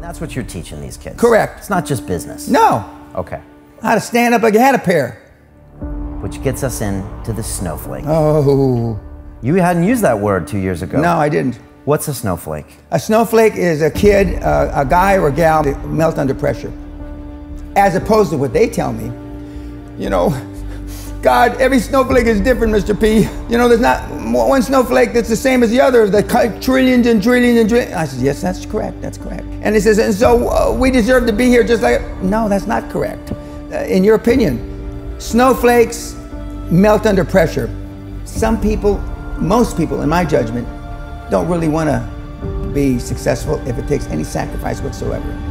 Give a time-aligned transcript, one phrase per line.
[0.00, 1.20] That's what you're teaching these kids.
[1.20, 1.58] Correct.
[1.58, 2.48] It's not just business.
[2.48, 2.88] No.
[3.14, 3.40] Okay.
[3.82, 5.26] How to stand up like you had a pair.
[6.20, 8.04] Which gets us into the snowflake.
[8.06, 8.98] Oh.
[9.42, 11.00] You hadn't used that word two years ago.
[11.00, 11.56] No, I didn't.
[11.86, 12.66] What's a snowflake?
[12.90, 16.72] A snowflake is a kid, uh, a guy or a gal that melt under pressure.
[17.74, 19.06] As opposed to what they tell me.
[20.02, 20.28] You know,
[21.22, 22.98] God, every snowflake is different, Mr.
[22.98, 23.28] P.
[23.52, 26.08] You know, there's not one snowflake that's the same as the other.
[26.08, 26.22] The
[26.62, 27.92] trillions and trillions and trillions.
[27.92, 29.02] I said, yes, that's correct.
[29.02, 29.44] That's correct.
[29.60, 32.00] And he says, and so uh, we deserve to be here just like.
[32.22, 33.32] No, that's not correct.
[33.32, 36.14] Uh, in your opinion, snowflakes
[36.70, 37.68] melt under pressure.
[38.24, 38.96] Some people,
[39.38, 40.66] most people, in my judgment,
[41.30, 45.49] don't really want to be successful if it takes any sacrifice whatsoever.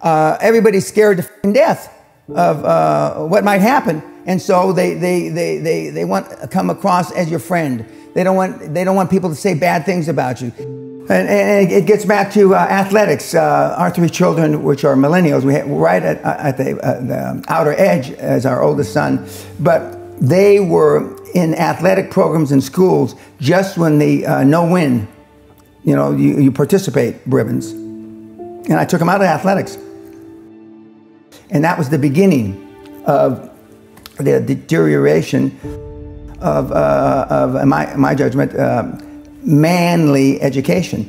[0.00, 1.92] Uh, everybody's scared to death
[2.28, 6.70] of uh, what might happen, and so they, they, they, they, they want to come
[6.70, 7.84] across as your friend.
[8.14, 10.52] They don't want, they don't want people to say bad things about you.
[11.08, 13.34] And, and it gets back to uh, athletics.
[13.34, 17.72] Uh, our three children, which are millennials, we're right at, at the, uh, the outer
[17.72, 19.26] edge as our oldest son,
[19.58, 25.08] but they were in athletic programs in schools just when the uh, no win,
[25.84, 27.70] you know, you, you participate ribbons.
[27.72, 29.78] And I took them out of athletics.
[31.50, 33.50] And that was the beginning of
[34.18, 35.58] the deterioration
[36.40, 38.92] of, uh, of in my, my judgment, uh,
[39.42, 41.08] manly education.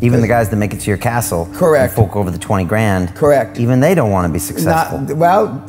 [0.00, 3.12] Even the guys that make it to your castle, correct, folk over the twenty grand,
[3.16, 3.58] correct.
[3.58, 5.00] Even they don't want to be successful.
[5.00, 5.66] Not, well,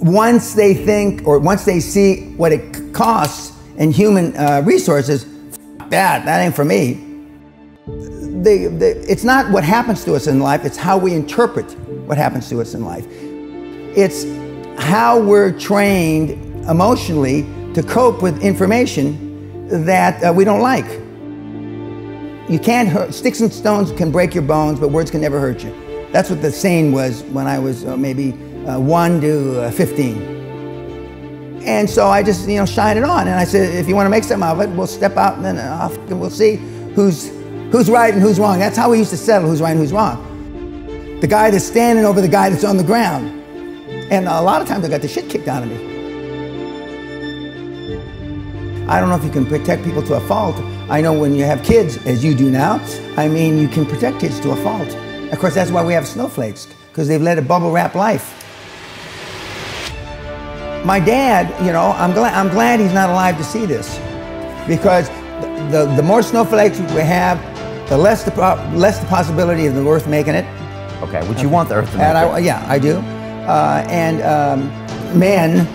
[0.00, 5.26] once they think or once they see what it costs in human uh, resources,
[5.90, 6.94] that that ain't for me.
[8.42, 11.70] They, they, it's not what happens to us in life; it's how we interpret
[12.06, 13.06] what happens to us in life.
[13.96, 14.24] It's
[14.82, 16.30] how we're trained
[16.68, 17.42] emotionally
[17.74, 20.86] to cope with information that uh, we don't like.
[22.50, 25.62] You can't hurt, sticks and stones can break your bones, but words can never hurt
[25.62, 25.72] you.
[26.10, 28.32] That's what the saying was when I was uh, maybe
[28.66, 31.62] uh, 1 to uh, 15.
[31.64, 33.28] And so I just, you know, shine it on.
[33.28, 35.44] And I said, if you want to make something of it, we'll step out and
[35.44, 36.56] then off and we'll see
[36.94, 37.30] who's,
[37.72, 38.58] who's right and who's wrong.
[38.58, 40.28] That's how we used to settle who's right and who's wrong.
[41.20, 43.40] The guy that's standing over the guy that's on the ground.
[44.12, 45.90] And a lot of times I got the shit kicked out of me.
[48.88, 50.56] I don't know if you can protect people to a fault.
[50.90, 52.78] I know when you have kids, as you do now,
[53.16, 54.94] I mean, you can protect kids to a fault.
[55.32, 58.38] Of course, that's why we have snowflakes, because they've led a bubble wrap life.
[60.84, 63.98] My dad, you know, I'm glad, I'm glad he's not alive to see this,
[64.66, 65.08] because
[65.40, 67.40] the, the, the more snowflakes we have,
[67.92, 68.30] the less the,
[68.74, 70.46] less the possibility of the earth making it.
[71.02, 72.44] Okay, would you want the earth to make and I, it?
[72.44, 72.96] Yeah, I do.
[72.96, 75.66] Uh, and um, men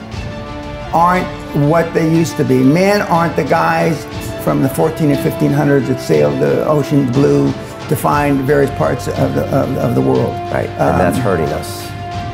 [0.95, 1.27] aren't
[1.69, 2.63] what they used to be.
[2.63, 4.03] Men aren't the guys
[4.43, 7.51] from the 14 and 1500s that sailed the ocean blue
[7.87, 10.33] to find various parts of the, of, of the world.
[10.51, 11.85] Right, and um, that's hurting us.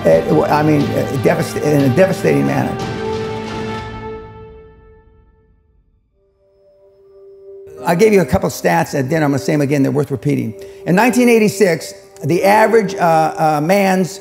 [0.05, 0.79] It, I mean,
[1.23, 2.71] devast in a devastating manner.
[7.85, 9.25] I gave you a couple stats at dinner.
[9.25, 9.83] I'm going to say them again.
[9.83, 10.53] They're worth repeating.
[10.85, 11.93] In 1986,
[12.25, 14.19] the average uh, uh, man's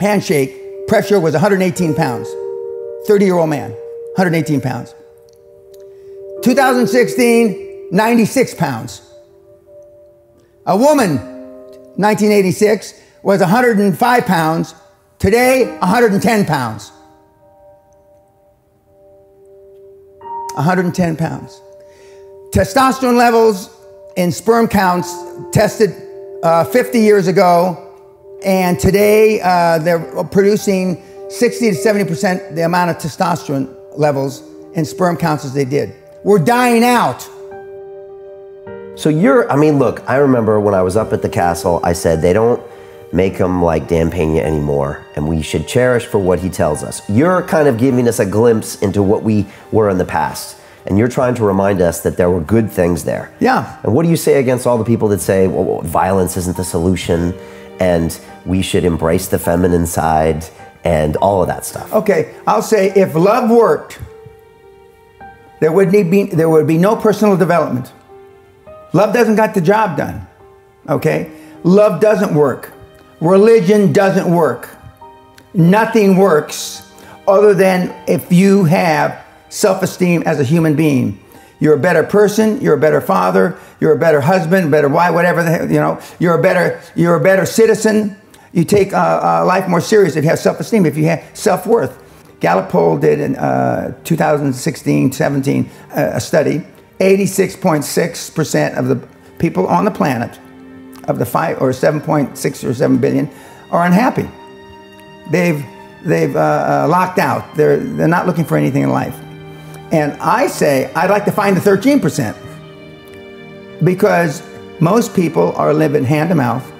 [0.00, 2.28] handshake pressure was 118 pounds.
[3.06, 3.70] 30 year old man,
[4.16, 4.94] 118 pounds.
[6.42, 9.02] 2016, 96 pounds.
[10.66, 11.16] A woman,
[11.96, 14.74] 1986, was 105 pounds.
[15.18, 16.92] Today, 110 pounds.
[20.54, 21.60] 110 pounds.
[22.50, 23.68] Testosterone levels
[24.16, 25.14] in sperm counts
[25.52, 25.90] tested
[26.42, 27.94] uh, 50 years ago,
[28.42, 34.42] and today uh, they're producing 60 to 70% the amount of testosterone levels
[34.72, 35.94] in sperm counts as they did.
[36.24, 37.20] We're dying out.
[38.98, 41.92] So you're, I mean, look, I remember when I was up at the castle, I
[41.92, 42.62] said they don't
[43.12, 47.06] make them like Dan Pena anymore, and we should cherish for what he tells us.
[47.10, 50.56] You're kind of giving us a glimpse into what we were in the past.
[50.88, 53.30] And you're trying to remind us that there were good things there.
[53.40, 53.78] Yeah.
[53.82, 56.64] And what do you say against all the people that say, well, violence isn't the
[56.64, 57.34] solution,
[57.78, 60.46] and we should embrace the feminine side,
[60.84, 61.92] and all of that stuff?
[61.92, 64.00] Okay, I'll say if love worked,
[65.60, 67.92] there would, need be, there would be no personal development.
[68.94, 70.26] Love doesn't got the job done.
[70.88, 71.30] Okay?
[71.64, 72.72] Love doesn't work.
[73.20, 74.70] Religion doesn't work.
[75.52, 76.90] Nothing works
[77.26, 81.22] other than if you have self esteem as a human being.
[81.60, 85.42] You're a better person, you're a better father, you're a better husband, better wife, whatever,
[85.42, 88.16] the, you know, you're a better, you're a better citizen.
[88.52, 91.24] You take uh, uh, life more serious if you have self esteem, if you have
[91.34, 92.04] self worth.
[92.40, 96.64] Gallup poll did in uh, 2016 17 uh, a study.
[97.00, 98.96] 86.6% of the
[99.38, 100.38] people on the planet,
[101.04, 103.30] of the five or 7.6 or 7 billion,
[103.70, 104.28] are unhappy.
[105.30, 105.64] They've,
[106.04, 106.38] they've uh,
[106.84, 107.54] uh, locked out.
[107.54, 109.16] They're, they're not looking for anything in life.
[109.90, 112.36] And I say, I'd like to find the 13%
[113.84, 114.42] because
[114.80, 116.70] most people are living hand to mouth.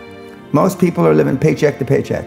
[0.53, 2.27] Most people are living paycheck to paycheck.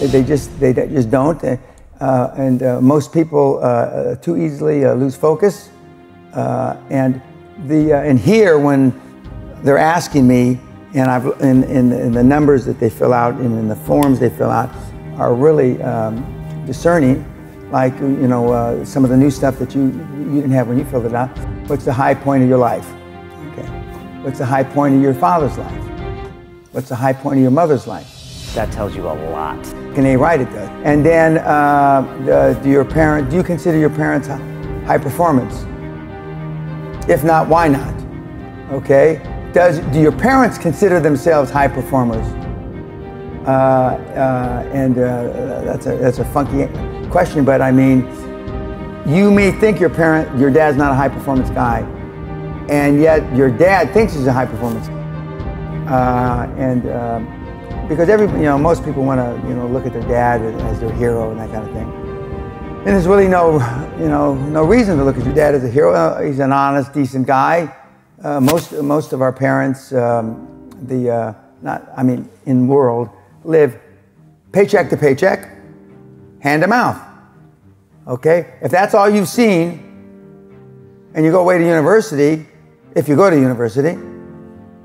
[0.00, 1.42] They just, they just don't.
[2.00, 5.70] Uh, and uh, most people uh, too easily uh, lose focus.
[6.34, 7.22] Uh, and
[7.66, 8.92] the uh, and here when
[9.62, 10.60] they're asking me,
[10.94, 14.20] and I've in, in, in, the numbers that they fill out and in the forms
[14.20, 14.70] they fill out
[15.16, 17.24] are really um, discerning.
[17.70, 20.84] Like you know some of the new stuff that you you didn't have when you
[20.84, 21.36] filled it out.
[21.68, 22.88] What's the high point of your life?
[23.52, 23.66] Okay.
[24.22, 25.82] What's the high point of your father's life?
[26.72, 28.54] What's the high point of your mother's life?
[28.54, 29.62] That tells you a lot.
[29.94, 30.68] Can they write it does?
[30.84, 33.30] And then, uh, do your parent?
[33.30, 35.64] Do you consider your parents high performance?
[37.08, 37.94] If not, why not?
[38.72, 39.20] Okay.
[39.52, 42.26] Does do your parents consider themselves high performers?
[43.46, 46.66] Uh, uh, and uh, that's a that's a funky
[47.10, 48.00] question, but I mean,
[49.06, 51.80] you may think your parent, your dad's not a high performance guy,
[52.68, 54.88] and yet your dad thinks he's a high performance.
[55.88, 59.92] Uh, and um, because every you know most people want to you know look at
[59.92, 61.88] their dad as their hero and that kind of thing.
[62.78, 63.60] And there's really no
[63.96, 65.94] you know no reason to look at your dad as a hero.
[65.94, 67.72] Uh, he's an honest, decent guy.
[68.24, 73.10] Uh, most most of our parents, um, the uh, not I mean in world
[73.46, 73.78] live
[74.52, 75.48] paycheck to paycheck,
[76.40, 77.00] hand to mouth.
[78.06, 79.82] Okay, if that's all you've seen,
[81.14, 82.46] and you go away to university,
[82.94, 83.98] if you go to university,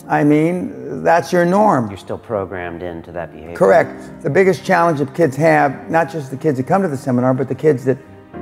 [0.08, 1.90] I mean, that's your norm.
[1.90, 3.56] You're still programmed into that behavior.
[3.56, 4.22] Correct.
[4.24, 7.34] The biggest challenge that kids have, not just the kids that come to the seminar,
[7.34, 7.98] but the kids that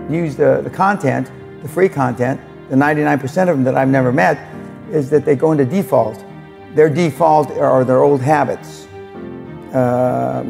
[0.10, 1.32] use the, the content,
[1.62, 4.38] the free content, the 99% of them that I've never met,
[4.92, 6.24] is that they go into default.
[6.74, 8.88] Their default are their old habits.
[9.74, 10.44] Uh,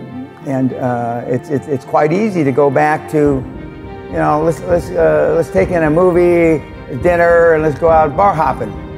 [0.46, 3.44] and uh, it's, it's, it's quite easy to go back to,
[4.08, 6.64] you know, let's, let's, uh, let's take in a movie,
[7.02, 8.90] dinner, and let's go out bar hopping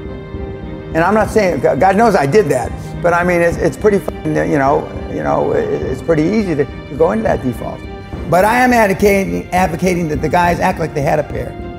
[0.93, 2.69] and I'm not saying God knows I did that,
[3.01, 6.95] but I mean it's, it's pretty you know you know it's pretty easy to, to
[6.97, 7.79] go into that default.
[8.29, 11.70] But I am advocating advocating that the guys act like they had a pair.